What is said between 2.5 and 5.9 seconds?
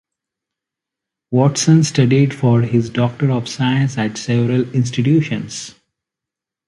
his Doctor of Science at several institutions.